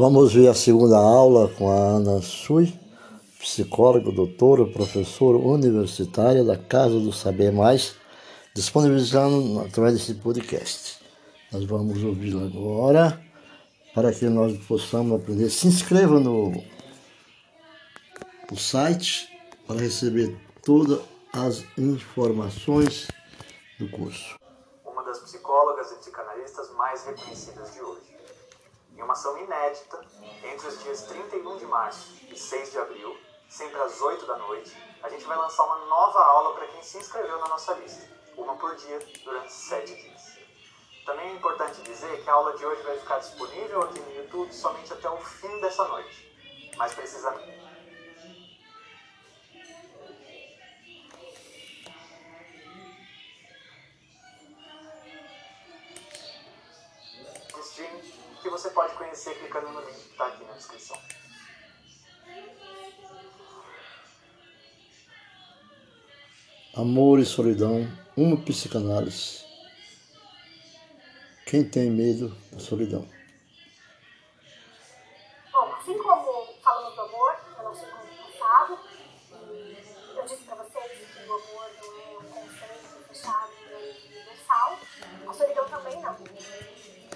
Vamos 0.00 0.32
ver 0.32 0.48
a 0.48 0.54
segunda 0.54 0.96
aula 0.96 1.46
com 1.58 1.70
a 1.70 1.74
Ana 1.74 2.22
Sui, 2.22 2.72
psicóloga, 3.38 4.10
doutora, 4.10 4.64
professora 4.64 5.36
universitária 5.36 6.42
da 6.42 6.56
Casa 6.56 6.98
do 6.98 7.12
Saber 7.12 7.52
Mais, 7.52 7.96
disponibilizando 8.54 9.60
através 9.60 9.92
desse 9.92 10.14
podcast. 10.14 10.98
Nós 11.52 11.66
vamos 11.66 12.02
ouvi-la 12.02 12.46
agora 12.46 13.22
para 13.94 14.10
que 14.10 14.24
nós 14.24 14.56
possamos 14.64 15.20
aprender. 15.20 15.50
Se 15.50 15.66
inscreva 15.66 16.18
no, 16.18 16.50
no 18.50 18.56
site 18.56 19.28
para 19.66 19.80
receber 19.80 20.34
todas 20.64 20.98
as 21.30 21.62
informações 21.76 23.06
do 23.78 23.86
curso. 23.90 24.38
Uma 24.82 25.04
das 25.04 25.18
psicólogas 25.18 25.92
e 25.92 25.96
psicanalistas 25.96 26.70
mais 26.74 27.04
reconhecidas 27.04 27.74
de 27.74 27.82
hoje. 27.82 28.09
Em 29.00 29.02
uma 29.02 29.14
ação 29.14 29.34
inédita, 29.38 29.98
entre 30.44 30.68
os 30.68 30.82
dias 30.82 31.04
31 31.04 31.56
de 31.56 31.64
março 31.64 32.18
e 32.28 32.36
6 32.36 32.72
de 32.72 32.78
abril, 32.78 33.18
sempre 33.48 33.80
às 33.80 33.98
8 33.98 34.26
da 34.26 34.36
noite, 34.36 34.76
a 35.02 35.08
gente 35.08 35.24
vai 35.24 35.38
lançar 35.38 35.64
uma 35.64 35.86
nova 35.86 36.22
aula 36.22 36.54
para 36.54 36.66
quem 36.66 36.82
se 36.82 36.98
inscreveu 36.98 37.38
na 37.38 37.48
nossa 37.48 37.72
lista, 37.72 38.06
uma 38.36 38.56
por 38.56 38.76
dia, 38.76 38.98
durante 39.24 39.50
7 39.50 39.94
dias. 39.94 40.38
Também 41.06 41.30
é 41.30 41.32
importante 41.32 41.80
dizer 41.80 42.22
que 42.22 42.28
a 42.28 42.34
aula 42.34 42.54
de 42.58 42.66
hoje 42.66 42.82
vai 42.82 42.98
ficar 42.98 43.18
disponível 43.20 43.80
aqui 43.84 43.98
no 44.00 44.16
YouTube 44.16 44.52
somente 44.52 44.92
até 44.92 45.08
o 45.08 45.16
fim 45.16 45.60
dessa 45.62 45.88
noite. 45.88 46.70
Mais 46.76 46.92
precisamente, 46.92 47.58
você 58.70 58.74
pode 58.74 58.94
conhecer 58.94 59.34
clicando 59.34 59.70
no 59.70 59.80
link 59.80 59.94
que 59.94 60.10
está 60.10 60.26
aqui 60.26 60.44
na 60.44 60.52
descrição. 60.52 60.96
Amor 66.76 67.18
e 67.18 67.26
solidão, 67.26 67.90
uma 68.16 68.36
psicanálise. 68.36 69.44
Quem 71.46 71.68
tem 71.68 71.90
medo 71.90 72.28
da 72.52 72.60
solidão? 72.60 73.08
Bom, 75.50 75.74
assim 75.74 75.98
como 75.98 76.54
falamos 76.62 76.94
do 76.94 77.00
amor 77.00 77.36
no 77.56 77.64
nosso 77.64 77.84
encontro 77.84 78.38
passado, 78.38 78.78
eu 80.16 80.22
disse 80.22 80.44
para 80.44 80.54
vocês 80.62 81.08
que 81.12 81.28
o 81.28 81.32
amor 81.32 81.70
não 81.82 82.00
é 82.00 82.18
um 82.18 82.30
conceito 82.30 83.08
fechado 83.08 83.50
e 83.52 84.16
universal, 84.16 84.78
a 85.28 85.32
solidão 85.32 85.68
também 85.68 86.00
não. 86.00 86.29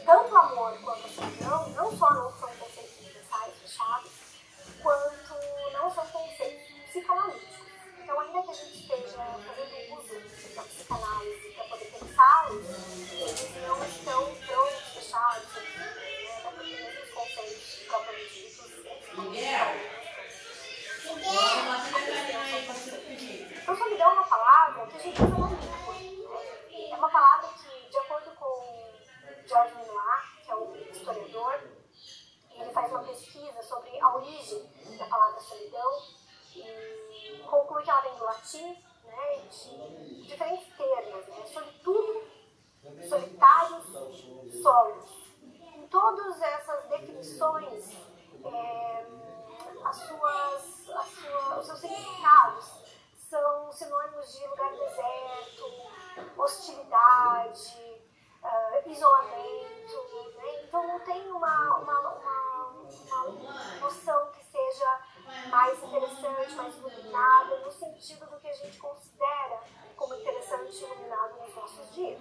Tanto 0.05 0.35
o 0.35 0.37
amor 0.37 0.79
quanto 0.83 1.07
a 1.07 1.09
solidão 1.09 1.69
não 1.71 1.97
só 1.97 2.13
não 2.15 2.31
são 2.39 2.49
conceitos 2.57 2.99
universais 2.99 3.55
fechados, 3.59 4.13
quanto 4.83 5.35
não 5.73 5.95
são 5.95 6.07
conceitos 6.09 6.75
psicanalíticos. 6.89 7.65
Então, 8.03 8.21
ainda 8.21 8.43
que 8.43 8.51
a 8.51 8.55
gente 8.55 8.81
esteja 8.81 9.17
fazendo 9.17 9.99
uso 9.99 10.55
da 10.55 10.63
psicanálise 10.63 11.49
para 11.55 11.65
poder 11.65 11.87
pensá-los, 11.87 12.67
eles 13.13 13.57
não 13.67 13.85
estão 13.87 14.35
tão 14.47 14.67
fechados, 14.93 15.55
né? 15.55 16.37
Até 16.39 16.51
porque 16.51 16.77
mesmo 16.77 17.03
os 17.03 17.11
conceitos 17.11 17.85
propriamente 17.89 18.35
ditos, 18.35 18.75
então, 23.65 23.77
solidão 23.77 24.11
é 24.11 24.13
uma 24.13 24.25
palavra 24.25 24.87
que 24.87 24.97
a 24.97 25.01
gente 25.01 25.23
usa 25.23 25.57
língua. 25.99 26.43
É 26.71 26.97
uma 26.97 27.11
palavra 27.11 27.49
que, 27.49 27.91
de 27.91 27.99
acordo 27.99 28.31
com 28.33 28.93
George 29.47 29.75
Minoir, 29.77 30.45
que 30.45 30.51
é 30.51 30.57
um 30.57 30.75
historiador, 30.91 31.61
ele 32.51 32.73
faz 32.73 32.91
uma 32.91 33.05
pesquisa 33.05 33.63
sobre 33.63 33.99
a 34.01 34.17
origem 34.17 34.69
da 34.99 35.07
palavra 35.07 35.41
solidão 35.41 36.03
e 36.55 37.43
conclui 37.49 37.85
que 38.45 38.59
ela 38.59 38.69
vem 38.69 38.75
do 38.75 38.75
latim, 38.75 38.85
né, 39.05 39.37
de 40.05 40.23
diferentes 40.23 40.77
termos, 40.77 41.27
né, 41.27 41.47
solitudo, 41.47 42.25
solitários, 43.09 43.85
solos. 44.63 45.25
Em 45.43 45.87
todas 45.89 46.41
essas 46.41 46.85
definições, 46.89 47.93
é, 48.45 49.07
as 49.85 49.97
suas, 49.97 50.91
as 50.91 51.07
suas, 51.09 51.59
os 51.59 51.67
seus 51.67 51.79
significados 51.81 52.85
são 53.17 53.73
sinônimos 53.73 54.33
de 54.33 54.47
lugar 54.47 54.71
deserto, 54.73 55.65
hostilidade, 56.37 58.01
uh, 58.43 58.91
isolamento. 58.91 60.35
Né? 60.37 60.65
Então 60.65 60.87
não 60.87 61.01
tem 61.01 61.31
uma, 61.31 61.79
uma, 61.79 62.01
uma, 62.01 62.67
uma 63.27 63.81
noção 63.81 64.31
que 64.33 64.45
seja 64.45 65.01
mais 65.49 65.83
mais 66.53 66.77
iluminada, 66.77 67.61
no 67.61 67.73
sentido 67.73 68.27
do 68.27 68.39
que 68.39 68.49
a 68.49 68.53
gente 68.53 68.79
considera 68.79 69.63
como 69.97 70.15
interessante 70.15 70.77
e 70.77 70.85
iluminado 70.85 71.41
nos 71.41 71.55
nossos 71.55 71.95
dias. 71.95 72.21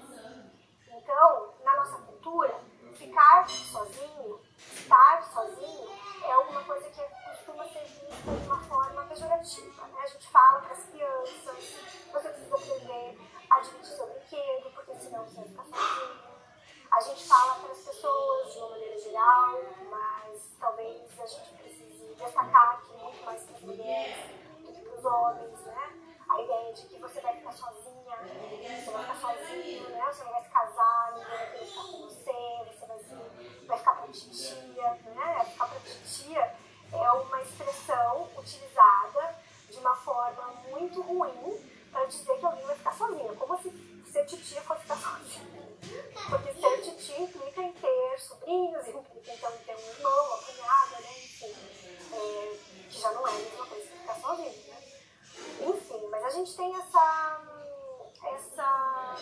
Então, 0.88 1.54
na 1.64 1.76
nossa 1.76 1.98
cultura, 1.98 2.60
ficar 2.94 3.50
sozinho, 3.50 4.40
estar 4.58 5.24
sozinho, 5.34 5.90
é 6.24 6.32
alguma 6.32 6.64
coisa 6.64 6.90
que 6.90 7.02
costuma 7.02 7.68
ser 7.68 7.84
vista 7.84 8.32
de 8.32 8.46
uma 8.46 8.64
forma 8.64 9.06
pejorativa. 9.06 9.88
Né? 9.88 10.02
A 10.02 10.08
gente 10.08 10.28
fala 10.30 10.62
para 10.62 10.74
as 10.74 10.86
crianças, 10.86 11.78
você 12.12 12.30
precisa 12.30 12.56
aprender 12.56 13.20
a 13.50 13.60
dividir 13.60 13.86
seu 13.86 14.08
brinquedo, 14.08 14.72
porque 14.74 14.96
senão 14.96 15.26
você 15.26 15.36
vai 15.36 15.46
ficar 15.46 15.66
sozinho. 15.66 16.34
A 16.92 17.02
gente 17.02 17.28
fala 17.28 17.56
para 17.56 17.72
as 17.72 17.80
pessoas 17.80 18.54
de 18.54 18.60
uma 18.60 18.70
maneira 18.70 19.00
geral, 19.00 19.43
do 25.14 25.50
que 25.50 25.54
para 25.54 25.54
os 25.54 25.54
homens, 25.54 25.60
né? 25.66 26.00
A 26.30 26.42
ideia 26.42 26.74
de 26.74 26.82
que 26.88 26.98
você 27.00 27.22
vai 27.22 27.36
ficar 27.36 27.52
sozinha, 27.52 28.18
você 28.84 28.92
vai 28.92 29.02
ficar 29.04 29.16
sozinho, 29.16 29.90
né? 29.90 30.06
Você 30.12 30.24
não 30.24 30.32
vai 30.32 30.44
se 30.44 30.50
casar, 30.50 31.14
ninguém 31.14 31.38
vai 31.38 31.52
querer 31.52 31.66
ficar 31.66 31.84
com 31.84 32.02
você, 32.02 32.66
você 32.68 32.86
vai, 32.86 33.00
se, 33.00 33.66
vai 33.68 33.78
ficar 33.78 33.96
para 33.96 34.08
titia, 34.08 34.90
né? 35.16 35.46
Ficar 35.46 35.68
para 35.68 35.80
titia 35.80 36.56
é 36.92 37.12
uma 37.12 37.42
expressão 37.42 38.30
utilizada 38.38 39.36
de 39.70 39.78
uma 39.80 39.96
forma 39.96 40.54
muito 40.70 41.02
ruim 41.02 41.72
para 41.92 42.06
dizer 42.06 42.38
que 42.40 42.46
alguém 42.46 42.66
vai 42.66 42.76
ficar 42.76 42.94
sozinho, 42.94 43.36
como 43.36 43.58
se 43.62 44.04
ser 44.12 44.26
titia 44.26 44.62
fosse 44.62 44.82
ficar 44.82 44.98
sozinho. 44.98 45.64
Porque 46.30 46.54
ser 46.54 46.82
titia 46.82 47.20
implica 47.20 47.62
em 47.62 47.74
ter 47.74 48.20
sobrinhos, 48.20 48.88
implica 48.88 49.34
então 49.34 49.54
em 49.54 49.58
ter 49.58 49.76
um 49.76 49.90
irmão, 49.90 50.26
uma 50.28 50.38
cunhada, 50.38 51.00
né? 51.02 51.12
Enfim, 51.18 51.56
é, 52.14 52.58
que 52.90 53.00
já 53.00 53.12
não 53.12 53.28
é 53.28 53.32
a 53.32 53.34
mesma 53.34 53.66
coisa 53.66 53.88
que 53.88 53.98
ficar 53.98 54.16
sozinho, 54.16 54.68
né? 54.68 54.84
Enfim, 55.62 56.08
mas 56.10 56.24
a 56.26 56.30
gente 56.30 56.56
tem 56.56 56.76
essa, 56.76 57.42
essa 58.36 59.16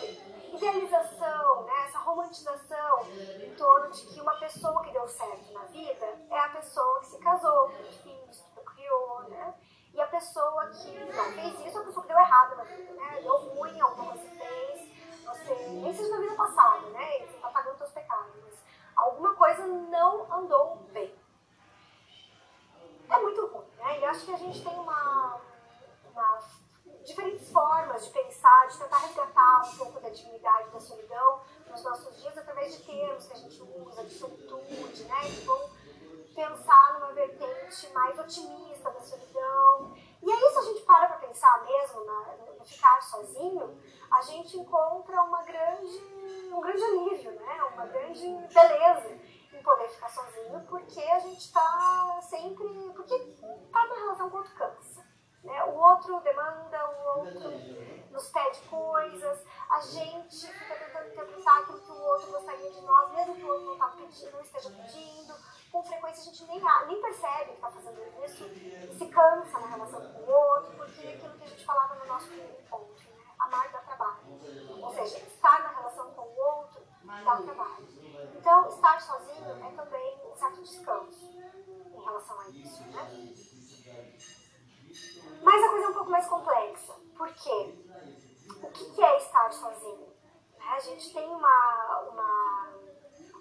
idealização, 0.52 1.62
né? 1.64 1.84
essa 1.86 1.98
romantização 1.98 3.06
em 3.42 3.54
torno 3.54 3.90
de 3.90 4.06
que 4.06 4.20
uma 4.20 4.36
pessoa 4.36 4.82
que 4.84 4.92
deu 4.92 5.08
certo 5.08 5.52
na 5.52 5.64
vida 5.64 6.06
é 6.30 6.38
a 6.38 6.48
pessoa 6.50 7.00
que 7.00 7.06
se 7.06 7.18
casou, 7.18 7.68
que 7.68 7.76
teve 7.76 7.92
filhos, 8.02 8.38
que 8.54 8.60
criou, 8.60 9.22
né? 9.28 9.54
E 9.94 10.00
a 10.00 10.06
pessoa 10.22 10.66
que 10.66 11.04
não 11.04 11.32
fez 11.32 11.66
isso 11.66 11.78
a 11.78 11.84
pessoa 11.84 12.02
que 12.02 12.12
deu 12.12 12.18
errado 12.18 12.56
na 12.56 12.62
vida, 12.62 12.92
né? 12.92 13.20
Deu 13.22 13.36
ruim 13.38 13.80
alguma 13.80 14.12
coisa 14.12 14.28
que 14.28 14.36
fez, 14.36 15.24
você, 15.24 15.54
nem 15.54 15.92
seja 15.92 16.10
na 16.10 16.20
vida 16.20 16.34
passada, 16.36 16.88
né? 16.90 17.18
Você 17.18 17.36
está 17.36 17.48
pagando 17.48 17.78
seus 17.78 17.90
pecados, 17.90 18.32
mas 18.44 18.54
alguma 18.94 19.34
coisa 19.34 19.66
não 19.66 20.32
andou 20.32 20.76
bem. 20.92 21.12
É 23.10 23.18
muito 23.18 23.46
ruim, 23.46 23.66
né? 23.78 23.98
E 23.98 24.04
acho 24.04 24.24
que 24.24 24.32
a 24.32 24.38
gente 24.38 24.62
tem 24.62 24.78
uma, 24.78 25.40
uma 26.12 26.38
diferentes 27.04 27.50
formas 27.50 28.04
de 28.04 28.10
pensar, 28.12 28.68
de 28.68 28.78
tentar 28.78 28.98
resgatar 28.98 29.62
um 29.66 29.76
pouco 29.76 30.00
da 30.00 30.08
dignidade 30.08 30.70
da 30.70 30.78
solidão 30.78 31.40
nos 31.68 31.82
nossos 31.82 32.16
dias 32.22 32.38
através 32.38 32.76
de 32.76 32.84
termos 32.84 33.26
que 33.26 33.32
a 33.32 33.36
gente 33.36 33.60
usa, 33.60 34.04
de 34.04 34.14
solitude, 34.14 35.04
né? 35.04 35.20
Que 35.22 35.44
vão 35.44 35.68
pensar 36.32 36.94
numa 36.94 37.12
vertente 37.12 37.92
mais 37.92 38.18
otimista 38.18 38.90
da 38.90 39.00
solidão. 39.00 39.96
E 40.22 40.30
aí, 40.30 40.50
se 40.52 40.58
a 40.58 40.62
gente 40.62 40.82
para 40.82 41.08
para 41.08 41.16
pensar 41.16 41.64
mesmo 41.64 42.04
na, 42.04 42.36
no 42.58 42.64
ficar 42.64 43.02
sozinho, 43.02 43.76
a 44.10 44.22
gente 44.22 44.56
encontra 44.56 45.20
uma 45.22 45.42
grande, 45.42 45.98
um 46.52 46.60
grande 46.60 46.82
alívio, 46.84 47.32
né? 47.32 47.62
uma 47.74 47.86
grande 47.86 48.24
beleza 48.54 49.18
em 49.52 49.62
poder 49.62 49.88
ficar 49.88 50.08
sozinho, 50.08 50.64
porque 50.68 51.00
a 51.00 51.18
gente 51.18 51.40
está 51.40 52.20
sempre. 52.22 52.66
Porque 52.94 53.14
está 53.14 53.86
na 53.86 53.94
relação 53.94 54.30
com 54.30 54.36
outro 54.36 54.54
cansa. 54.54 55.04
Né? 55.42 55.64
O 55.64 55.74
outro 55.74 56.20
demanda, 56.20 56.88
o 56.88 57.18
outro 57.18 57.50
nos 58.12 58.28
pede 58.30 58.60
coisas, 58.68 59.44
a 59.68 59.80
gente 59.80 60.46
fica 60.46 60.74
tentando 60.76 61.08
interpretar 61.08 61.62
aquilo 61.62 61.80
que 61.80 61.90
o 61.90 62.00
outro 62.00 62.30
gostaria 62.30 62.70
de 62.70 62.80
nós, 62.82 63.10
mesmo 63.12 63.34
que 63.34 63.42
o 63.42 63.48
outro 63.48 63.66
não, 63.66 63.78
tá 63.78 63.88
pedindo, 63.88 64.32
não 64.32 64.40
esteja 64.40 64.70
pedindo 64.70 65.34
com 65.72 65.82
frequência 65.82 66.20
a 66.20 66.34
gente 66.34 66.44
nem, 66.44 66.60
nem 66.86 67.00
percebe 67.00 67.44
que 67.46 67.54
está 67.54 67.70
fazendo 67.70 67.98
isso 68.24 68.44
e 68.44 68.94
se 68.94 69.06
cansa 69.06 69.58
na 69.58 69.66
relação 69.68 70.00
com 70.12 70.20
o 70.20 70.30
outro, 70.30 70.76
porque 70.76 71.06
é 71.06 71.14
aquilo 71.14 71.32
que 71.38 71.44
a 71.44 71.46
gente 71.46 71.64
falava 71.64 71.94
no 71.94 72.06
nosso 72.06 72.26
primeiro 72.26 72.60
encontro, 72.60 73.10
né? 73.10 73.24
amar 73.38 73.72
dá 73.72 73.78
trabalho. 73.78 74.20
Ou 74.82 74.92
seja, 74.92 75.18
estar 75.18 75.62
na 75.62 75.70
relação 75.70 76.10
com 76.10 76.20
o 76.20 76.38
outro 76.38 76.82
dá 77.06 77.36
trabalho. 77.36 77.88
Então, 78.36 78.68
estar 78.68 79.00
sozinho 79.00 79.66
é 79.66 79.70
também 79.74 80.20
um 80.30 80.36
certo 80.36 80.62
descanso. 80.62 81.30
relação 82.04 82.40
a 82.40 82.48
isso, 82.50 82.82
né? 82.90 83.32
Mas 85.42 85.64
a 85.64 85.68
coisa 85.70 85.86
é 85.86 85.88
um 85.88 85.94
pouco 85.94 86.10
mais 86.10 86.28
complexa. 86.28 86.92
Por 87.16 87.32
quê? 87.32 87.84
O 88.62 88.70
que 88.70 89.02
é 89.02 89.16
estar 89.16 89.50
sozinho? 89.52 90.12
A 90.60 90.78
gente 90.80 91.12
tem 91.12 91.26
uma, 91.28 92.00
uma, 92.10 92.72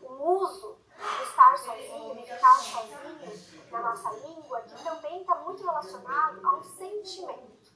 um 0.03 0.23
uso 0.23 0.80
estar 1.23 1.57
sozinho, 1.57 2.15
ficar 2.25 2.57
sozinho 2.57 3.71
na 3.71 3.81
nossa 3.81 4.11
língua, 4.11 4.61
que 4.61 4.83
também 4.83 5.21
está 5.21 5.35
muito 5.35 5.63
relacionado 5.63 6.45
a 6.45 6.55
um 6.55 6.63
sentimento. 6.63 7.71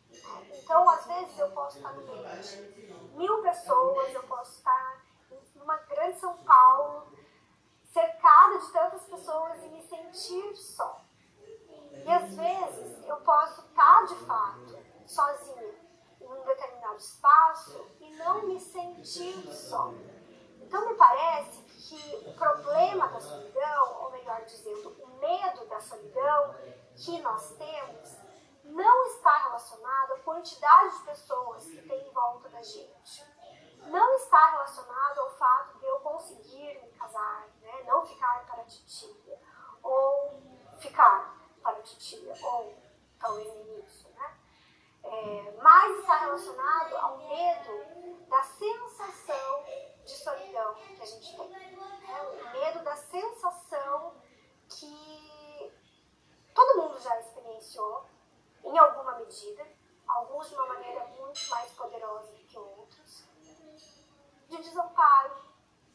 Então, 0.51 0.89
às 0.89 1.06
vezes, 1.06 1.38
eu 1.38 1.51
posso 1.51 1.77
estar 1.77 1.94
no 1.94 2.01
meio 2.04 2.42
de 2.42 2.62
mil 3.16 3.42
pessoas, 3.42 4.13
eu 4.13 4.24
posso 4.24 4.51
estar 4.57 5.06
numa 5.56 5.77
grande 5.77 6.19
São 6.19 6.38
Paulo, 6.38 7.07
cercada 7.83 8.60
de 8.60 8.72
tantas 8.72 9.04
pessoas 9.04 9.63
e 9.63 9.68
me 9.69 9.81
sentir 9.81 10.56
só. 10.56 11.01
E 12.04 12.12
às 12.12 12.36
vezes 12.36 13.07
eu 13.07 13.16
posso 13.18 13.62
estar 13.62 14.06
de 14.06 14.16
fato 14.25 14.78
sozinha 15.06 15.74
em 16.19 16.28
um 16.28 16.45
determinado 16.45 16.98
espaço 16.98 17.86
e 18.01 18.16
não 18.16 18.44
me 18.44 18.60
sentir 18.60 19.48
só. 19.54 19.94
Então 20.62 20.89
me 20.89 20.95
parece 20.95 21.65
que 21.88 22.28
o 22.28 22.34
problema 22.34 23.08
da 23.08 23.20
solidão, 23.20 24.04
ou 24.04 24.12
melhor 24.12 24.44
dizendo, 24.46 24.90
o 24.90 25.08
medo 25.20 25.66
da 25.68 25.80
solidão 25.80 26.56
que 26.96 27.22
nós 27.22 27.52
temos, 27.52 28.18
não 28.64 29.06
está 29.06 29.38
relacionado 29.44 30.14
à 30.14 30.20
quantidade 30.20 30.98
de 30.98 31.04
pessoas 31.04 31.64
que 31.66 31.88
tem 31.88 32.08
em 32.08 32.12
volta 32.12 32.50
da 32.50 32.62
gente. 32.64 33.24
Não 33.86 34.16
está 34.16 34.52
relacionado 34.52 35.20
ao 35.20 35.30
fato 35.32 35.78
de 35.78 35.86
eu 35.86 36.00
conseguir 36.00 36.82
me 36.82 36.90
casar, 36.94 37.48
né? 37.62 37.84
não 37.86 38.04
ficar 38.04 38.44
para 38.48 38.64
titia, 38.64 39.40
ou 39.84 40.42
ficar 40.80 41.36
para 41.62 41.81
titia, 41.84 42.34
ou 42.44 42.76
talvez 43.20 43.48
isso, 43.86 44.10
né? 44.10 44.40
É, 45.04 45.60
mas 45.62 46.00
está 46.00 46.18
relacionado 46.18 46.98
ao 46.98 47.18
medo 47.20 48.26
da 48.28 48.42
sensação 48.42 49.64
de 50.06 50.16
solidão 50.16 50.75
que 50.75 51.02
a 51.02 51.06
gente 51.06 51.36
tem. 51.36 51.46
O 51.46 52.52
medo 52.52 52.84
da 52.84 52.96
sensação 52.96 54.16
que 54.69 55.74
todo 56.54 56.81
mundo 56.81 57.00
já 57.00 57.19
experienciou, 57.19 58.06
em 58.63 58.78
alguma 58.78 59.18
medida, 59.18 59.68
alguns 60.07 60.50
de 60.50 60.56
uma 60.56 60.68
maneira 60.68 61.06
muito 61.07 61.50
mais 61.50 61.72
poderosa 61.74 62.31
do 62.31 62.44
que 62.46 62.57
outros, 62.57 63.25
de 64.48 64.57
desamparo, 64.57 65.36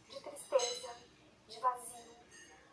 de 0.08 0.20
tristeza, 0.20 0.94
de 1.46 1.60
vazio. 1.60 2.16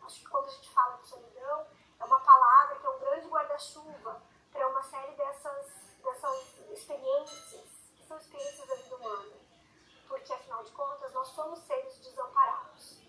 Acho 0.02 0.20
que 0.20 0.28
quando 0.28 0.46
a 0.46 0.50
gente 0.50 0.70
fala 0.70 0.96
de 0.96 1.08
solidão, 1.08 1.66
é 2.00 2.04
uma 2.04 2.20
palavra 2.20 2.78
que 2.78 2.86
é 2.86 2.90
um 2.90 2.98
grande 2.98 3.28
guarda-chuva 3.28 4.22
para 4.50 4.68
uma 4.68 4.82
série 4.82 5.12
dessas, 5.12 5.66
dessas 6.02 6.58
experiências, 6.70 7.70
que 7.96 8.04
são 8.04 8.16
experiências 8.16 8.68
da 8.68 8.74
vida 8.74 8.96
humana. 8.96 9.37
Porque, 10.08 10.32
afinal 10.32 10.64
de 10.64 10.72
contas, 10.72 11.12
nós 11.12 11.28
somos 11.28 11.60
seres 11.60 11.98
desamparados. 11.98 13.00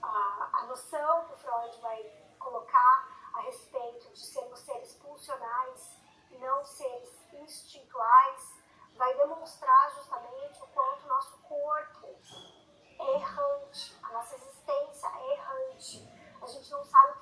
A, 0.00 0.50
a 0.52 0.66
noção 0.66 1.26
que 1.26 1.36
Freud 1.36 1.80
vai 1.80 2.02
colocar 2.38 3.08
a 3.34 3.40
respeito 3.40 4.10
de 4.10 4.24
sermos 4.24 4.60
seres 4.60 4.94
pulsionais 4.94 6.02
não 6.42 6.64
seres 6.64 7.32
instintuais, 7.34 8.62
vai 8.96 9.14
demonstrar 9.16 9.90
justamente 9.94 10.62
o 10.62 10.66
quanto 10.68 11.06
nosso 11.06 11.38
corpo 11.38 12.08
é 12.98 13.14
errante, 13.14 13.98
a 14.02 14.12
nossa 14.12 14.34
existência 14.34 15.06
é 15.06 15.32
errante. 15.32 16.08
A 16.42 16.46
gente 16.46 16.70
não 16.70 16.84
sabe 16.84 17.18
o 17.18 17.21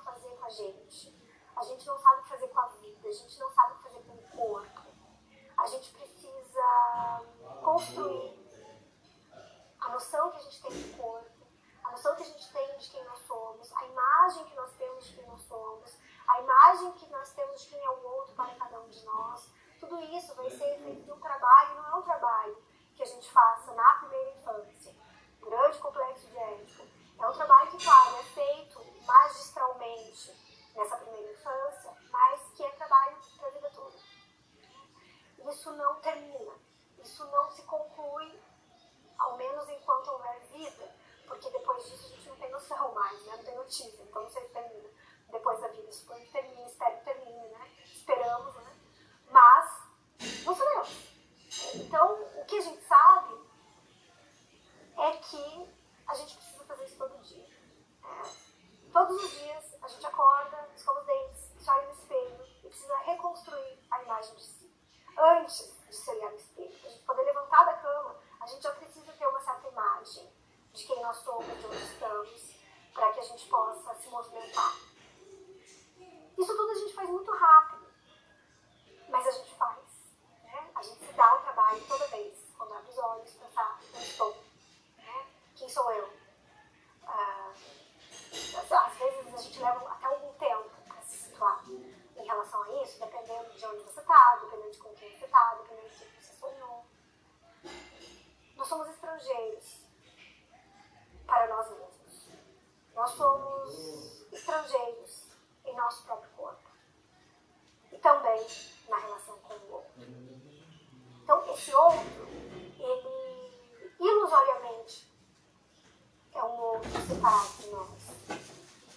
parte 117.15 117.63
de 117.63 117.69
nós. 117.69 117.89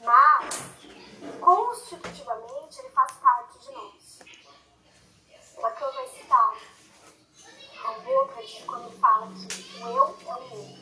Mas, 0.00 1.40
constitutivamente, 1.40 2.78
ele 2.80 2.90
faz 2.90 3.12
parte 3.12 3.59
de 3.59 3.73
nós. 3.73 4.18
O 5.56 5.66
Ateu 5.66 5.92
vai 5.92 6.09
citar 6.09 6.54
Robocrat 7.83 8.64
quando 8.66 8.88
ele 8.88 8.99
fala 8.99 9.26
que 9.28 9.83
o 9.83 9.88
eu 9.88 10.18
é 10.26 10.35
o 10.35 10.40
eu. 10.52 10.78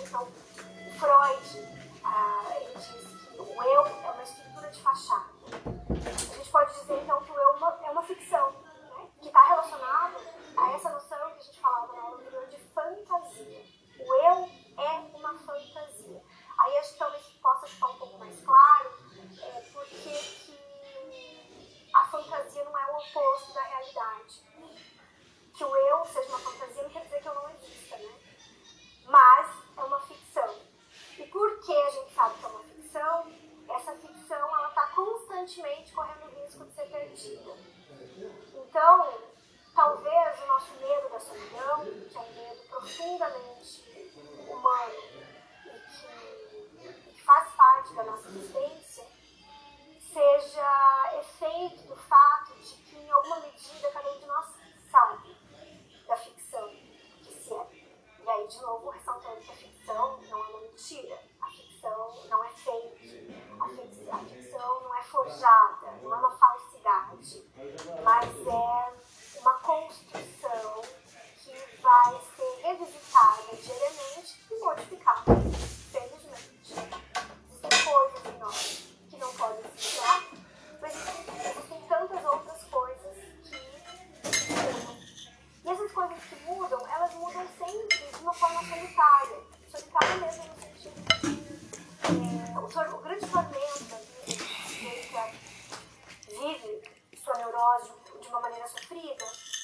Então, 0.00 0.28
Freud 0.98 1.45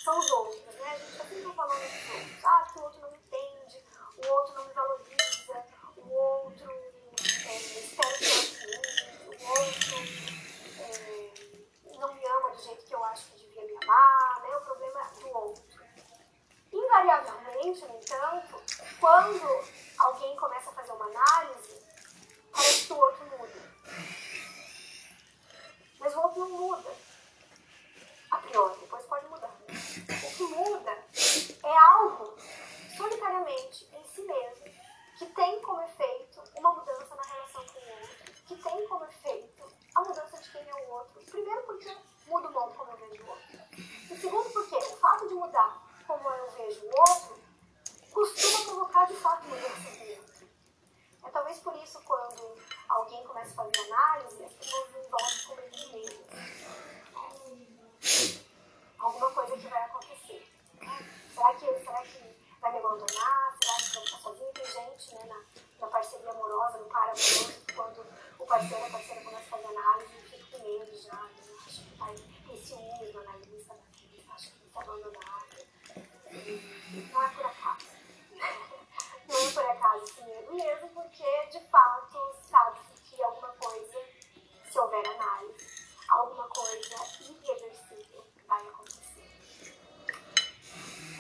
total 0.04 0.41
de 41.18 41.30
quem 41.30 41.42
é 41.42 41.54
o 41.54 41.56
outro. 41.58 41.62
Primeiro, 41.62 41.62
porque 41.62 41.96
muda 42.26 42.48
o 42.48 42.52
modo 42.52 42.74
como 42.74 42.90
eu 42.92 42.96
vejo 42.96 43.22
o 43.24 43.28
outro. 43.28 43.58
E 44.10 44.16
segundo, 44.16 44.50
porque 44.50 44.76
o 44.76 44.96
fato 44.96 45.28
de 45.28 45.34
mudar 45.34 45.82
como 46.06 46.28
eu 46.28 46.50
vejo 46.50 46.80
o 46.86 47.00
outro 47.00 47.42
costuma 48.12 48.64
provocar, 48.64 49.06
de 49.06 49.14
fato, 49.14 49.44
mudanças 49.48 49.96
dentro. 49.98 50.48
É 51.24 51.30
talvez 51.30 51.58
por 51.58 51.74
isso, 51.76 52.00
quando 52.02 52.58
alguém 52.88 53.24
começa 53.24 53.52
a 53.52 53.64
fazer 53.64 53.92
análise, 53.92 54.44
as 54.44 54.52
pessoas 54.52 54.88
envolvem 54.90 55.38
como 55.46 55.60
inimigo. 55.60 56.24
Alguma 58.98 59.30
coisa 59.30 59.56
que 59.56 59.68
vai 59.68 59.82
acontecer. 59.82 60.52
Será 61.34 61.54
que, 61.54 61.66
será 61.84 62.02
que 62.02 62.36
vai 62.60 62.72
me 62.72 62.78
abandonar? 62.78 63.56
Será 63.62 63.76
que 63.76 63.94
vai 63.94 64.04
ficar 64.04 64.18
sozinho? 64.18 64.52
Tem 64.52 64.66
gente 64.66 65.14
né, 65.14 65.24
na, 65.24 65.42
na 65.80 65.86
parceria 65.88 66.30
amorosa, 66.30 66.78
no 66.78 66.84
par 66.86 67.04
amoroso, 67.04 67.62
quando 67.74 68.06
o 68.38 68.46
parceiro, 68.46 68.84
a 68.84 68.90
parceira 68.90 69.22
começa 69.22 69.44
a 69.44 69.58
fazer 69.58 69.66
análise, 69.66 70.01
ter 72.72 72.78
ciúmes 72.78 73.14
no 73.14 73.20
analista, 73.20 73.74
acha 73.74 73.98
que 73.98 74.24
vai 74.26 74.38
ser 74.38 74.52
abandonado. 74.74 75.56
Não 77.12 77.22
é 77.22 77.28
por 77.28 77.46
acaso. 77.46 77.86
Não 79.28 79.36
é 79.36 79.52
por 79.52 79.64
acaso 79.64 80.04
esse 80.04 80.22
medo 80.22 80.54
mesmo, 80.54 80.88
porque 80.90 81.46
de 81.46 81.60
fato 81.68 82.18
sabe-se 82.48 83.02
que 83.02 83.22
alguma 83.22 83.48
coisa, 83.48 83.98
se 84.70 84.78
houver 84.78 85.06
análise, 85.06 85.66
alguma 86.08 86.48
coisa 86.48 86.96
irreversível 87.20 88.24
vai 88.46 88.66
acontecer. 88.68 89.12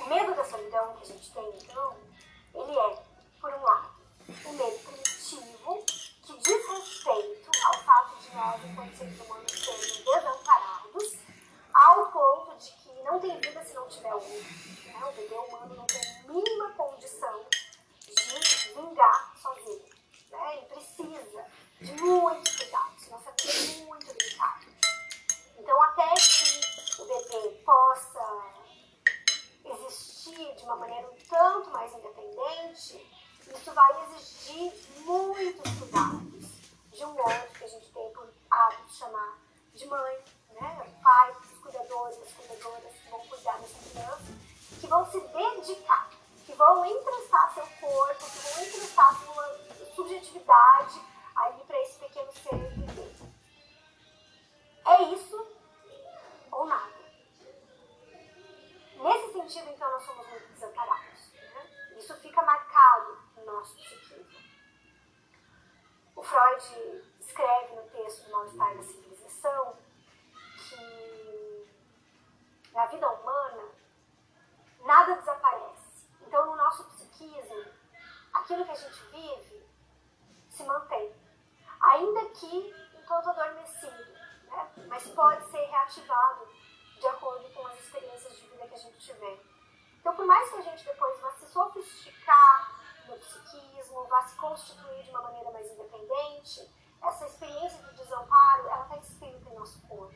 O 0.00 0.06
medo 0.06 0.34
da 0.34 0.44
solidão 0.44 0.96
que 0.96 1.02
a 1.02 1.06
gente 1.06 1.32
tem, 1.32 1.58
então, 1.58 1.96
ele 2.54 2.78
é, 2.78 3.02
por 3.40 3.52
um 3.52 3.62
lado, 3.62 3.94
um 4.46 4.52
medo 4.52 4.78
primitivo 4.78 5.84
que 6.22 6.38
diz 6.38 6.68
respeito 6.68 7.50
ao 7.64 7.82
fato 7.84 8.16
de 8.18 8.34
nós, 8.34 8.64
enquanto 8.64 8.96
seres 8.96 9.20
humanos, 9.20 9.52
sermos 9.52 9.98
desamparados, 9.98 11.22
ao 11.74 12.06
ponto 12.12 12.56
de 12.56 12.72
que 12.72 13.02
não 13.02 13.18
tem 13.18 13.40
vida 13.40 13.64
se 13.64 13.74
não 13.74 13.88
tiver 13.88 14.14
outro. 14.14 14.28
Né? 14.28 15.04
O 15.04 15.12
bebê 15.12 15.34
humano 15.34 15.74
não 15.74 15.86
tem 15.86 16.00
a 16.00 16.32
mínima 16.32 16.70
condição 16.72 17.46
de 18.06 18.74
vingar 18.74 19.32
sozinho. 19.40 19.88
Né? 20.30 20.56
Ele 20.56 20.66
precisa 20.66 21.46
de 21.80 21.92
muito 21.94 22.56
cuidado, 22.56 22.92
senão 22.98 23.18
você 23.18 23.32
fica 23.52 23.84
muito 23.86 24.06
delicado. 24.06 24.66
Então, 25.58 25.82
até 25.82 26.14
que 26.14 27.02
o 27.02 27.04
bebê 27.06 27.62
possa 27.64 28.44
existir 29.64 30.54
de 30.54 30.62
uma 30.64 30.76
maneira 30.76 31.08
um 31.08 31.16
tanto 31.28 31.70
mais 31.70 31.92
independente, 31.92 33.10
isso 33.54 33.72
exigir 34.42 34.72
muitos 35.04 35.70
cuidados 35.78 36.44
de 36.92 37.04
um 37.04 37.16
outro 37.16 37.48
que 37.58 37.64
a 37.64 37.68
gente 37.68 37.86
tem 37.92 38.12
por 38.12 38.28
hábito 38.50 38.92
chamar 38.92 39.38
de 39.74 39.86
mãe, 39.86 40.24
né? 40.50 40.98
pai, 41.02 41.30
os 41.30 41.58
cuidadores, 41.60 42.18
as 42.22 42.32
cuidadoras 42.32 42.92
que 42.92 43.10
vão 43.10 43.20
cuidar 43.20 43.58
dessa 43.58 43.90
criança, 43.90 44.32
que 44.80 44.86
vão 44.86 45.10
se 45.10 45.20
dedicar, 45.20 46.10
que 46.44 46.52
vão 46.54 46.84
emprestar 46.84 47.54
seu 47.54 47.66
corpo, 47.80 48.24
que 48.24 48.38
vão 48.38 48.64
emprestar 48.64 49.24
sua 49.24 49.60
subjetividade 49.94 51.00
ali 51.36 51.64
para 51.64 51.80
esse 51.80 51.98
pequeno 51.98 52.32
ser 52.32 52.56
viver. 52.56 53.12
É 54.84 55.02
isso 55.14 55.46
ou 56.50 56.66
nada. 56.66 57.02
Nesse 58.96 59.32
sentido, 59.32 59.70
então, 59.70 59.90
nós 59.90 60.04
somos 60.04 60.28
muito 60.28 60.52
desamparados. 60.52 61.32
Né? 61.34 61.96
Isso 61.98 62.14
fica 62.20 62.42
marcado 62.42 63.18
no 63.36 63.44
nosso 63.46 63.74
psiquismo. 63.74 64.01
Freud 66.62 67.04
escreve 67.18 67.74
no 67.74 67.82
texto 67.90 68.24
do 68.24 68.30
Mal-Estar 68.30 68.76
da 68.76 68.82
Civilização 68.82 69.76
que 70.56 71.68
na 72.72 72.86
vida 72.86 73.08
humana 73.10 73.68
nada 74.84 75.16
desaparece. 75.16 76.06
Então, 76.20 76.46
no 76.46 76.56
nosso 76.56 76.84
psiquismo, 76.84 77.64
aquilo 78.32 78.64
que 78.64 78.70
a 78.70 78.76
gente 78.76 79.04
vive 79.06 79.66
se 80.48 80.62
mantém. 80.64 81.12
Ainda 81.80 82.26
que 82.30 82.74
tanto 83.06 83.30
adormecido, 83.30 84.12
né? 84.44 84.72
mas 84.86 85.06
pode 85.08 85.44
ser 85.50 85.66
reativado 85.66 86.48
de 86.98 87.06
acordo 87.08 87.52
com 87.52 87.66
as 87.66 87.78
experiências 87.80 88.36
de 88.36 88.46
vida 88.46 88.68
que 88.68 88.74
a 88.74 88.78
gente 88.78 88.98
tiver. 88.98 89.38
Então, 90.00 90.14
por 90.14 90.24
mais 90.24 90.48
que 90.48 90.56
a 90.56 90.62
gente 90.62 90.84
depois 90.84 91.20
vá 91.20 91.32
se 91.32 91.46
sofisticar 91.46 92.71
no 93.12 93.18
psiquismo, 93.18 94.04
vá 94.06 94.22
se 94.22 94.36
constituir 94.36 95.04
de 95.04 95.10
uma 95.10 95.22
maneira 95.22 95.50
mais 95.50 95.70
independente, 95.70 96.70
essa 97.02 97.26
experiência 97.26 97.78
de 97.82 97.94
desamparo, 97.96 98.68
ela 98.68 98.82
está 98.84 98.98
inscrita 98.98 99.50
em 99.50 99.54
nosso 99.54 99.80
corpo. 99.86 100.14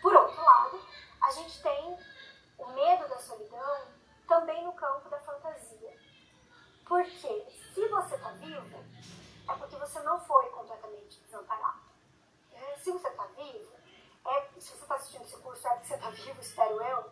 Por 0.00 0.14
outro 0.14 0.42
lado, 0.42 0.80
a 1.22 1.30
gente 1.32 1.62
tem 1.62 1.98
o 2.58 2.66
medo 2.68 3.08
da 3.08 3.18
solidão 3.18 3.88
também 4.28 4.64
no 4.64 4.72
campo 4.72 5.08
da 5.08 5.18
fantasia. 5.20 6.06
Porque 6.86 7.50
se 7.74 7.88
você 7.88 8.14
está 8.14 8.30
vivo, 8.30 8.84
é 9.48 9.54
porque 9.54 9.76
você 9.76 10.00
não 10.00 10.20
foi 10.20 10.48
completamente 10.50 11.20
desamparado. 11.20 11.80
É, 12.52 12.76
se 12.78 12.92
você 12.92 13.08
está 13.08 13.24
vivo, 13.26 13.72
é, 14.24 14.40
se 14.60 14.70
você 14.70 14.82
está 14.82 14.94
assistindo 14.94 15.24
esse 15.24 15.36
curso, 15.38 15.66
é 15.66 15.70
porque 15.70 15.86
você 15.88 15.94
está 15.94 16.10
vivo, 16.10 16.40
espero 16.40 16.80
eu, 16.80 17.10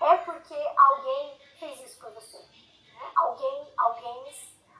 é 0.00 0.16
porque 0.18 0.54
alguém 0.76 1.40
fez 1.58 1.80
isso 1.80 1.98
por 1.98 2.12
você. 2.12 2.38
Né? 2.38 3.12
Alguém, 3.16 3.72
alguém 3.76 4.34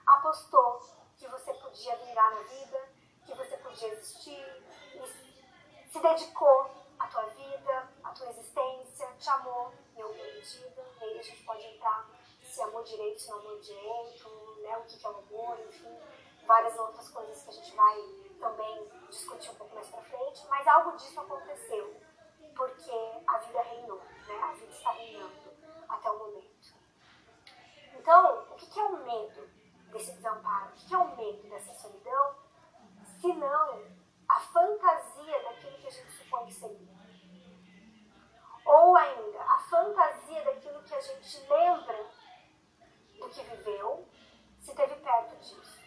apostou 0.05 0.81
que 1.17 1.27
você 1.27 1.51
podia 1.55 1.95
vingar 1.97 2.31
na 2.35 2.41
vida, 2.43 2.89
que 3.25 3.33
você 3.33 3.57
podia 3.57 3.89
existir, 3.89 4.63
e 4.93 5.91
se 5.91 5.99
dedicou 5.99 6.71
à 6.99 7.07
tua 7.07 7.25
vida, 7.25 7.89
à 8.03 8.11
tua 8.11 8.29
existência, 8.29 9.07
te 9.19 9.29
amou 9.29 9.73
em 9.95 10.01
alguma 10.01 10.23
medida, 10.23 10.85
e 10.99 11.03
aí 11.03 11.19
a 11.19 11.23
gente 11.23 11.43
pode 11.43 11.65
entrar 11.65 12.07
se 12.49 12.61
amou 12.61 12.83
direito, 13.59 14.29
né, 14.61 14.77
o 14.77 14.83
que 14.83 15.05
é 15.05 15.09
o 15.09 15.17
amor, 15.17 15.59
enfim, 15.67 15.97
várias 16.45 16.77
outras 16.77 17.09
coisas 17.09 17.43
que 17.43 17.49
a 17.49 17.53
gente 17.53 17.75
vai 17.75 18.01
também 18.39 18.87
discutir 19.09 19.51
um 19.51 19.55
pouco 19.55 19.75
mais 19.75 19.87
pra 19.87 20.01
frente, 20.01 20.47
mas 20.47 20.67
algo 20.67 20.95
disso 20.97 21.19
aconteceu, 21.19 21.95
porque 22.55 22.91
a 23.27 23.37
vida 23.37 23.61
reinou, 23.61 23.97
né, 23.97 24.41
a 24.41 24.53
vida 24.53 24.71
está 24.71 24.91
reinando 24.91 25.53
até 25.87 26.09
o 26.09 26.19
momento. 26.19 26.73
Então, 27.93 28.45
o 28.51 28.55
que 28.55 28.79
é 28.79 28.83
o 28.83 28.97
medo 28.97 29.49
desse 29.91 30.13
desamparo? 30.13 30.69
O 30.69 30.73
que 30.73 30.93
é 30.93 30.97
o 30.97 31.15
medo 31.15 31.49
dessa 31.49 31.73
solidão? 31.73 32.35
Se 33.19 33.33
não 33.33 33.83
a 34.29 34.39
fantasia 34.39 35.43
daquilo 35.43 35.77
que 35.77 35.87
a 35.87 35.91
gente 35.91 36.11
supõe 36.11 36.45
que 36.45 36.53
seria. 36.53 36.99
Ou 38.65 38.95
ainda, 38.95 39.41
a 39.41 39.59
fantasia 39.59 40.43
daquilo 40.45 40.83
que 40.83 40.93
a 40.93 41.01
gente 41.01 41.39
lembra 41.49 42.05
do 43.19 43.29
que 43.29 43.41
viveu, 43.43 44.07
se 44.59 44.73
teve 44.73 44.95
perto 44.95 45.35
disso. 45.37 45.79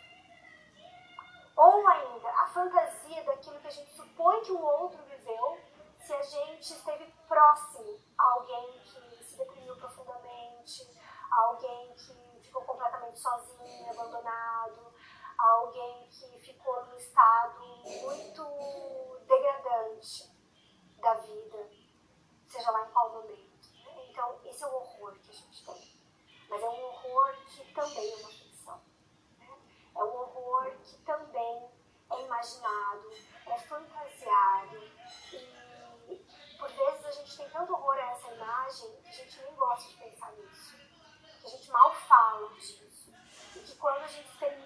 Ou 1.57 1.87
ainda, 1.87 2.29
a 2.29 2.47
fantasia 2.49 3.23
daquilo 3.25 3.61
que 3.61 3.67
a 3.67 3.71
gente 3.71 3.93
supõe 3.95 4.41
que 4.41 4.53
o 4.53 4.61
outro 4.61 5.03
viveu, 5.05 5.61
se 5.99 6.12
a 6.12 6.23
gente 6.23 6.73
esteve 6.73 7.05
próximo 7.29 7.99
a 8.19 8.33
alguém 8.33 8.81
que 8.81 9.25
se 9.25 9.37
deprimiu 9.37 9.77
profundamente, 9.77 10.89
a 11.31 11.41
alguém 11.43 11.95
que 11.95 12.41
ficou 12.43 12.62
completamente 12.62 13.19
sozinho, 13.19 13.91
abandonado, 13.91 14.93
a 15.39 15.51
alguém 15.51 16.09
que 16.09 16.39
ficou 16.41 16.85
num 16.87 16.97
estado 16.97 17.61
muito 18.03 19.21
degradante 19.27 20.31
da 20.99 21.15
vida, 21.15 21.71
seja 22.47 22.71
lá 22.71 22.87
em 22.87 22.91
qual 22.93 23.12
momento. 23.12 23.53
Então, 24.09 24.41
esse 24.45 24.62
é 24.62 24.67
o 24.67 24.75
horror 24.75 25.15
que 25.21 25.31
a 25.31 25.35
gente 25.35 25.65
tem. 25.65 26.03
Mas 26.49 26.62
é 26.62 26.69
um 26.69 26.92
horror 27.12 27.37
que 27.47 27.73
também 27.75 28.12
é 28.12 28.16
uma 28.16 28.28
ficção. 28.28 28.81
Né? 29.38 29.59
É 29.95 30.04
um 30.04 30.16
horror 30.16 30.71
que 30.83 30.97
também 30.99 31.69
é 32.11 32.23
imaginado, 32.23 33.11
é 33.47 33.59
fantasiado. 33.59 34.83
E 36.09 36.57
por 36.59 36.71
vezes 36.71 37.07
a 37.07 37.11
gente 37.11 37.37
tem 37.37 37.50
tanto 37.50 37.73
horror 37.73 37.95
a 37.95 38.12
essa 38.12 38.33
imagem 38.33 38.97
que 39.02 39.09
a 39.09 39.12
gente 39.12 39.42
nem 39.42 39.54
gosta 39.54 39.88
de 39.88 39.97
pensar 39.97 40.33
nisso. 40.33 40.76
Que 41.40 41.47
a 41.47 41.50
gente 41.50 41.71
mal 41.71 41.95
fala 41.95 42.49
disso. 42.54 43.12
E 43.57 43.59
que 43.61 43.76
quando 43.76 44.02
a 44.02 44.07
gente 44.07 44.28
experimenta 44.28 44.62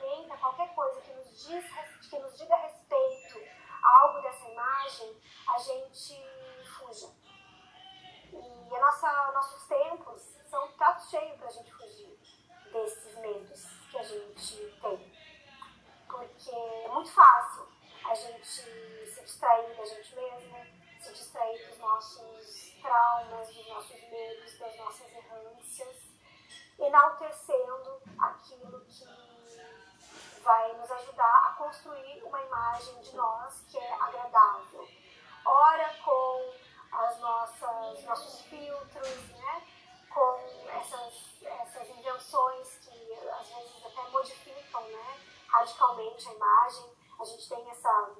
nossas 38.04 38.24
nossos 38.24 38.40
filtros, 38.42 39.28
né? 39.30 39.62
com 40.10 40.38
essas, 40.70 41.42
essas 41.42 41.90
invenções 41.90 42.78
que 42.78 43.12
às 43.28 43.48
vezes 43.48 43.84
até 43.84 44.10
modificam 44.10 44.82
né? 44.88 45.20
radicalmente 45.48 46.28
a 46.28 46.32
imagem. 46.32 46.96
A 47.20 47.24
gente 47.24 47.48
tem 47.48 47.70
essa, 47.70 48.10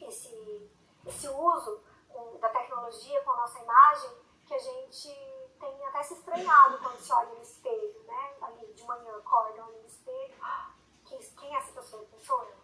esse, 0.00 0.70
esse 1.06 1.28
uso 1.28 1.82
da 2.40 2.48
tecnologia 2.48 3.22
com 3.22 3.32
a 3.32 3.36
nossa 3.36 3.60
imagem 3.60 4.10
que 4.46 4.54
a 4.54 4.58
gente 4.58 5.08
tem 5.58 5.86
até 5.86 6.02
se 6.02 6.14
estranhado 6.14 6.78
quando 6.78 6.98
se 6.98 7.12
olha 7.12 7.30
no 7.30 7.42
espelho, 7.42 8.02
né? 8.04 8.36
Ali 8.42 8.72
de 8.74 8.84
manhã 8.84 9.16
acorda, 9.16 9.64
olha 9.64 9.78
no 9.78 9.86
espelho, 9.86 10.34
quem, 11.04 11.54
é 11.54 11.58
essa 11.58 11.72
pessoa? 11.72 12.04
Quem 12.06 12.20
sou 12.20 12.42
eu? 12.44 12.56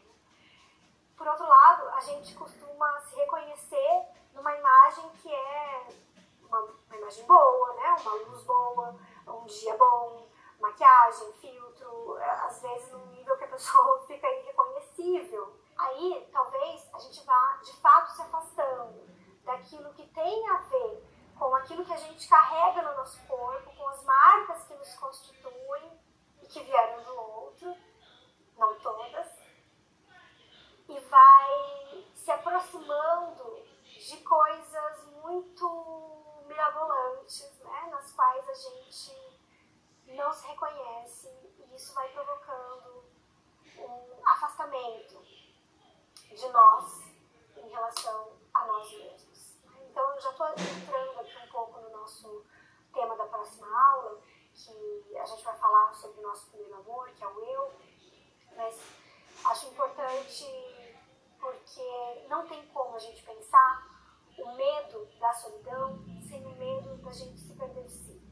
Por 1.16 1.26
outro 1.26 1.46
lado, 1.46 1.88
a 1.88 2.00
gente 2.00 2.34
costuma 2.34 3.00
se 3.00 3.14
reconhecer 3.16 4.08
numa 4.34 4.54
imagem 4.54 5.08
que 5.22 5.32
é 5.32 5.88
imagem 7.10 7.26
boa, 7.26 7.74
né? 7.74 7.96
Uma 8.00 8.14
luz 8.14 8.42
boa, 8.44 8.96
um 9.26 9.44
dia 9.44 9.76
bom, 9.76 10.28
maquiagem, 10.60 11.32
filtro, 11.34 12.16
às 12.46 12.62
vezes 12.62 12.92
num 12.92 13.06
nível 13.06 13.36
que 13.36 13.44
a 13.44 13.48
pessoa 13.48 14.00
fica 14.06 14.28
irreconhecível. 14.30 15.56
Aí, 15.76 16.28
talvez, 16.32 16.88
a 16.94 16.98
gente 16.98 17.24
vá 17.24 17.58
de 17.64 17.72
fato 17.80 18.12
se 18.12 18.22
afastando 18.22 19.08
daquilo 19.44 19.92
que 19.94 20.06
tem 20.08 20.48
a 20.50 20.56
ver 20.58 21.04
com 21.36 21.54
aquilo 21.56 21.84
que 21.84 21.92
a 21.92 21.96
gente 21.96 22.28
carrega 22.28 22.82
no 22.82 22.96
nosso 22.96 23.18
corpo, 23.26 23.74
com 23.74 23.88
as 23.88 24.04
marcas 24.04 24.62
que 24.64 24.74
nos 24.74 24.94
constituem 24.94 26.00
e 26.42 26.46
que 26.46 26.62
vieram 26.62 27.02
do 27.02 27.18
outro, 27.18 27.74
não 28.56 28.78
todas, 28.78 29.26
e 30.86 31.00
vai 31.00 32.04
se 32.14 32.30
aproximando 32.30 33.64
de 33.84 34.16
coisas 34.18 35.04
muito 35.22 36.20
mirabolantes, 36.50 37.58
né, 37.60 37.88
nas 37.90 38.12
quais 38.12 38.48
a 38.48 38.54
gente 38.54 39.40
não 40.08 40.32
se 40.32 40.46
reconhece 40.48 41.28
e 41.58 41.74
isso 41.74 41.94
vai 41.94 42.08
provocando 42.08 43.04
um 43.78 44.28
afastamento 44.28 45.22
de 46.28 46.48
nós 46.48 47.04
em 47.56 47.68
relação 47.68 48.32
a 48.52 48.66
nós 48.66 48.90
mesmos. 48.90 49.56
Então, 49.80 50.14
eu 50.14 50.20
já 50.20 50.30
estou 50.30 50.48
entrando 50.48 51.20
aqui 51.20 51.36
um 51.38 51.50
pouco 51.50 51.80
no 51.80 51.90
nosso 51.90 52.44
tema 52.92 53.16
da 53.16 53.26
próxima 53.50 53.66
aula, 53.66 54.20
que 54.54 55.16
a 55.16 55.24
gente 55.24 55.44
vai 55.44 55.56
falar 55.56 55.92
sobre 55.94 56.20
o 56.20 56.22
nosso 56.22 56.46
primeiro 56.50 56.74
amor, 56.76 57.08
que 57.10 57.24
é 57.24 57.26
o 57.26 57.40
eu, 57.40 57.72
mas 58.56 58.78
acho 59.44 59.66
importante 59.68 60.46
porque 61.40 62.26
não 62.28 62.46
tem 62.46 62.64
como 62.66 62.94
a 62.94 62.98
gente 62.98 63.22
pensar 63.22 63.88
o 64.38 64.54
medo 64.54 65.08
da 65.18 65.32
solidão 65.32 65.98
sem 66.28 66.44
o 66.46 66.50
medo 66.56 66.96
da 66.98 67.10
gente 67.10 67.40
se 67.40 67.54
perder 67.54 67.84
de 67.84 67.90
si. 67.90 68.22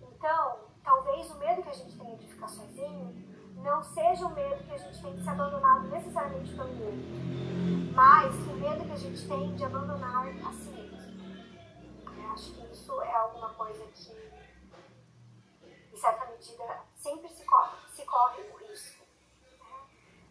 Então, 0.00 0.60
talvez 0.82 1.30
o 1.30 1.38
medo 1.38 1.62
que 1.62 1.68
a 1.68 1.74
gente 1.74 1.98
tenha 1.98 2.16
de 2.16 2.26
ficar 2.28 2.48
sozinho 2.48 3.12
não 3.56 3.82
seja 3.82 4.26
o 4.26 4.30
medo 4.30 4.64
que 4.64 4.72
a 4.72 4.78
gente 4.78 5.02
tem 5.02 5.16
de 5.16 5.22
ser 5.22 5.30
abandonado 5.30 5.88
necessariamente 5.88 6.54
pelo 6.54 6.68
mundo, 6.68 7.92
mas 7.94 8.34
o 8.34 8.54
medo 8.54 8.84
que 8.84 8.92
a 8.92 8.96
gente 8.96 9.28
tem 9.28 9.54
de 9.54 9.64
abandonar 9.64 10.28
a 10.28 10.52
si 10.52 10.70
mesmo. 10.70 10.94
Acho 12.34 12.52
que 12.52 12.72
isso 12.72 13.00
é 13.00 13.14
alguma 13.14 13.50
coisa 13.50 13.84
que, 13.94 14.33
medida, 16.44 16.84
sempre 16.94 17.28
se 17.30 17.44
corre, 17.44 17.78
se 17.88 18.04
corre 18.04 18.42
o 18.42 18.56
risco. 18.56 19.04
Né? 19.58 19.88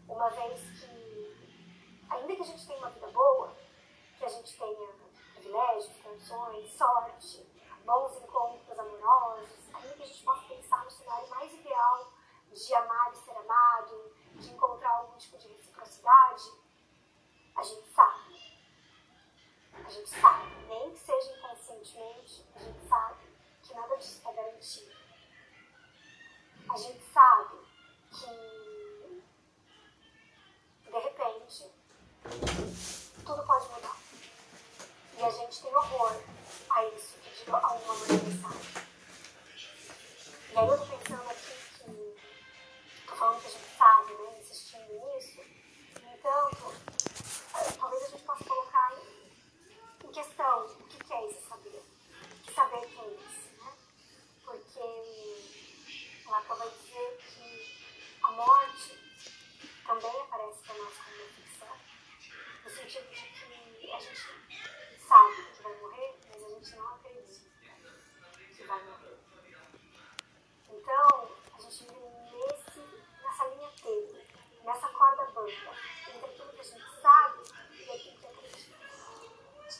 Uma 0.08 0.30
vez 0.30 0.60
que, 0.60 2.06
ainda 2.08 2.36
que 2.36 2.42
a 2.42 2.44
gente 2.44 2.66
tenha 2.66 2.78
uma 2.78 2.90
vida 2.90 3.08
boa, 3.08 3.56
que 4.16 4.24
a 4.24 4.28
gente 4.28 4.56
tenha 4.56 4.88
privilégios, 5.34 5.96
condições, 6.02 6.72
sorte, 6.72 7.44
bons 7.84 8.16
encontros 8.22 8.78
amorosos, 8.78 9.74
ainda 9.74 9.94
que 9.94 10.02
a 10.02 10.06
gente 10.06 10.22
possa 10.22 10.46
pensar 10.46 10.84
no 10.84 10.90
cenário 10.90 11.28
mais 11.30 11.52
ideal 11.52 12.12
de 12.52 12.74
amar 12.74 13.12
e 13.12 13.16
ser 13.16 13.36
amado, 13.36 14.14
de 14.36 14.50
encontrar 14.50 14.90
algum 14.90 15.18
tipo 15.18 15.36
de 15.36 15.48
reciprocidade, 15.48 16.52
a 17.56 17.62
gente 17.62 17.88
sabe. 17.88 18.34
A 19.84 19.90
gente 19.90 20.08
sabe, 20.08 20.54
nem 20.68 20.92
que 20.92 20.98
seja 20.98 21.36
inconscientemente, 21.36 22.46
a 22.54 22.58
gente 22.60 22.88
sabe 22.88 23.24
que 23.60 23.74
nada 23.74 23.96
disso 23.96 24.18
está 24.18 24.32
garantido. 24.32 25.03
A 26.74 26.76
gente 26.76 27.00
sabe 27.12 27.56
que, 28.10 29.22
de 30.90 30.98
repente, 30.98 31.70
tudo 33.24 33.46
pode 33.46 33.68
mudar. 33.68 33.96
E 35.16 35.22
a 35.22 35.30
gente 35.30 35.62
tem 35.62 35.72
horror 35.72 36.20
a 36.70 36.84
isso 36.86 37.16
que 37.22 37.44
de 37.44 37.50
alguma 37.52 37.94
maneira 37.94 38.24
sabe. 38.42 38.88
E 40.50 40.58
aí 40.58 40.66
eu 40.66 40.78
tô 40.78 40.84
pensando 40.96 41.23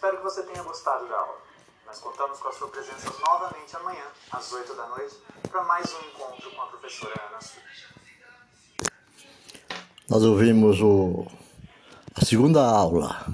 Espero 0.04 0.18
que 0.18 0.24
você 0.24 0.42
tenha 0.42 0.62
gostado 0.62 1.08
da 1.08 1.16
aula. 1.16 1.38
Nós 1.86 1.98
contamos 1.98 2.38
com 2.38 2.48
a 2.48 2.52
sua 2.52 2.68
presença 2.68 3.10
novamente 3.26 3.74
amanhã, 3.74 4.04
às 4.32 4.52
8 4.52 4.74
da 4.74 4.86
noite, 4.88 5.16
para 5.50 5.64
mais 5.64 5.94
um 5.94 6.00
encontro 6.00 6.50
com 6.50 6.60
a 6.60 6.66
professora 6.66 7.14
Ana 7.30 7.40
Sul. 7.40 7.62
Nós 10.06 10.22
ouvimos 10.22 10.78
o, 10.82 11.26
a 12.14 12.22
segunda 12.22 12.62
aula. 12.62 13.26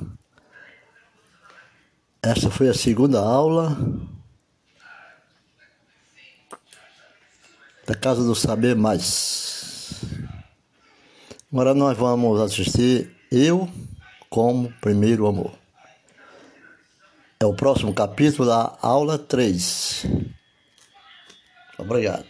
Essa 2.22 2.48
foi 2.48 2.68
a 2.68 2.74
segunda 2.74 3.18
aula 3.18 3.76
da 7.84 7.96
Casa 7.96 8.22
do 8.22 8.36
Saber 8.36 8.76
Mais. 8.76 10.04
Agora 11.52 11.74
nós 11.74 11.98
vamos 11.98 12.40
assistir 12.40 13.12
Eu 13.28 13.68
como 14.28 14.72
Primeiro 14.80 15.26
Amor. 15.26 15.59
É 17.42 17.46
o 17.46 17.54
próximo 17.54 17.94
capítulo 17.94 18.46
da 18.46 18.76
aula 18.82 19.18
3. 19.18 20.04
Obrigado. 21.78 22.26